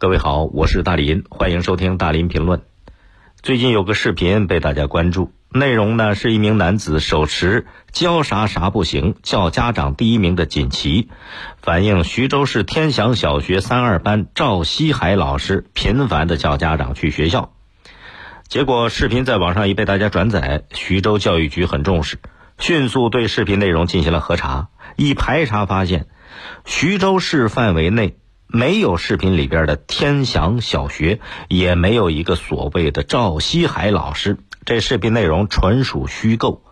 [0.00, 2.62] 各位好，我是大林，欢迎收听大林评论。
[3.42, 11.08] 最近有个视频被大家关注，内容呢是一名男子手持教啥啥不行叫家长第一名的锦旗，
[11.60, 17.52] 反映徐州市天祥小学三二班赵西海老师频繁的叫家长去学校。
[18.46, 22.20] 结果视频在网上一被大家转载，徐州教育局很重视，
[22.60, 26.06] 迅速对视频内容进行了核查，一排查发现，
[26.64, 28.16] 徐州市范围内。
[28.50, 34.38] 没有视频里边的天祥小学，也没有一个所谓的赵西海老师。
[34.64, 36.62] 这视频内容纯属虚构，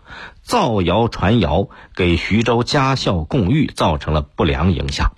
[0.41, 5.13] 造谣传谣，给徐州家校共育造成了不良影响。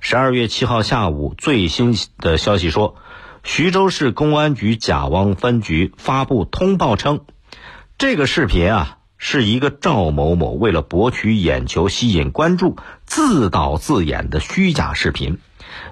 [0.00, 2.96] 十二月七号下午，最新的消息说，
[3.42, 7.24] 徐州市公安局贾汪分局发布通报称，
[7.96, 8.98] 这个视频啊。
[9.18, 12.76] 是一个赵某某为了博取眼球、吸引关注，
[13.06, 15.38] 自导自演的虚假视频。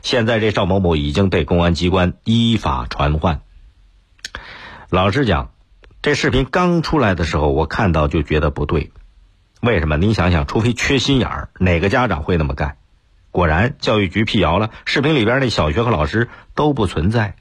[0.02, 3.40] 现在这赵某某已经被公安机关依法传唤。
[4.90, 5.50] 老实讲，
[6.02, 8.92] 这视频刚出来的时候，我看到就觉得不对。
[9.60, 9.96] 为什么？
[9.96, 12.76] 您想想，除非缺心眼儿，哪个家长会那么干？
[13.30, 17.34] 果然，教育局辟谣了，视频里边那小学和老师都不存在。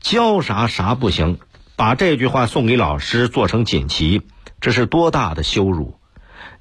[0.00, 1.38] 教啥啥不行，
[1.76, 4.22] 把这句话送给老师做成锦旗。
[4.60, 6.00] 这是多大的羞辱！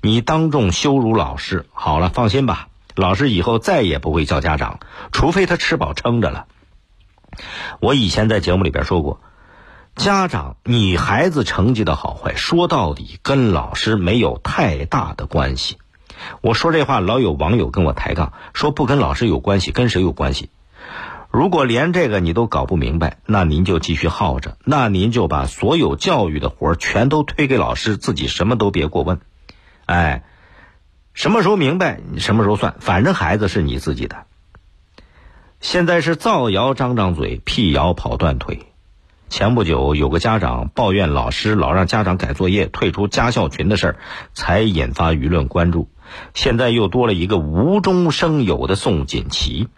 [0.02, 2.68] 你当众羞辱老师，好了，放心吧，
[2.98, 4.80] 老师以后再也不会叫家长，
[5.12, 6.48] 除非他吃饱撑着了。
[7.80, 9.22] 我以前在节目里边说过，
[9.96, 15.78] 家长，你孩子成绩的好坏，说到底跟老师没有太大的关系。
[16.42, 20.50] 我说这话，老有网友跟我抬杠，说不跟老师有关系，跟谁有关系？
[21.30, 29.20] 如果连这个你都搞不明白，那您就继续耗着，那您就把所有教育的活全都推给老师，自己什么都别过问。
[29.86, 30.24] 哎，
[31.18, 34.26] 什么时候明白，你什么时候算，反正孩子是你自己的。
[35.60, 38.68] 现在是造谣张张嘴，辟谣跑断腿。
[39.28, 43.96] 前不久有个家长抱怨老师老让家长改作业、退出家校群的事儿，
[44.36, 45.90] 才引发舆论关注。
[46.36, 49.70] 现在又多了一个无中生有的宋锦旗。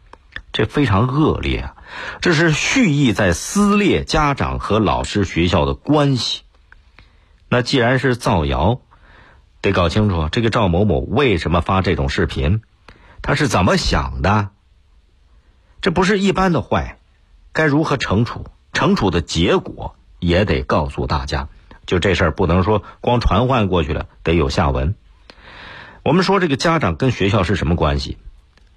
[0.52, 1.76] 这非常恶劣啊！
[2.20, 6.42] 这是蓄意在撕裂家长和老师、学校的关系。
[7.48, 8.82] 那既然是造谣，
[9.62, 12.62] 得搞清楚这个赵某某为什么发这种视频，
[13.22, 14.50] 他是怎么想的？
[15.82, 16.98] 这不是一般的坏，
[17.52, 18.46] 该如何惩处？
[18.74, 21.48] 惩处的结果也得告诉大家。
[21.86, 24.96] 就这事儿不能说光传唤过去了，得有下文。
[26.04, 28.18] 我们说这个家长跟学校是什么关系？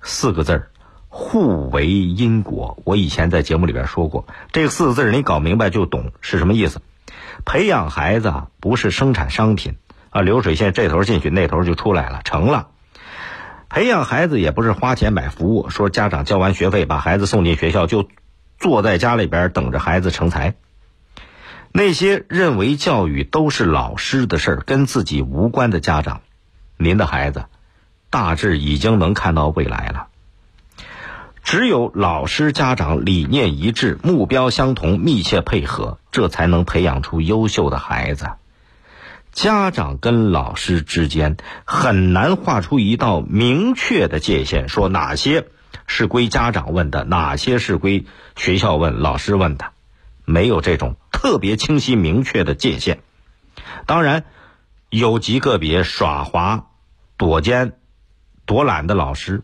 [0.00, 0.70] 四个字儿。
[1.08, 6.80] 互为因果，我以前在节目里边说过，这四个字你搞明白就懂是什么意思。
[7.44, 9.74] 培养孩子不是生产商品
[10.12, 12.68] 啊，流水线这头进去那头就出来了，成了。
[13.70, 18.06] 培养孩子也不是花钱买服务，说家长交完学费把孩子送进学校就
[18.58, 20.54] 坐在家里边等着孩子成才。
[21.72, 26.20] 那些认为教育都是老师的事儿，跟自己无关的家长，
[26.76, 27.46] 您的孩子
[28.10, 30.08] 大致已经能看到未来了。
[31.42, 38.32] 只有老师、家长理念一致、目标相同、密切配合，这才能培养出优秀的孩子。
[39.32, 45.48] 家长跟老师之间很难画出一道明确的界限，说哪些
[45.86, 48.04] 是归家长问的，哪些是归
[48.36, 49.72] 学校问、老师问的，
[50.24, 53.00] 没有这种特别清晰明确的界限。
[53.86, 54.24] 当然，
[54.90, 56.66] 有极个别耍滑、
[57.16, 57.72] 躲奸、
[58.46, 59.42] 躲懒的老师。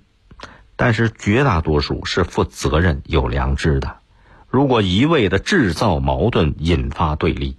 [0.80, 3.96] 但是绝大多数是负责任、有良知的。
[4.48, 7.56] 如果一味的制造矛盾、引发对立，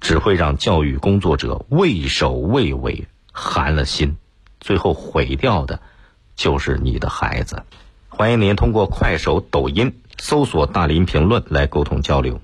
[0.00, 4.16] 只会让教育工作者畏首畏尾、寒了心，
[4.60, 5.80] 最后毁掉的，
[6.34, 7.64] 就是你的孩子。
[8.08, 12.40] 欢迎您通过快手、抖音搜索“大林评论”来沟通交流。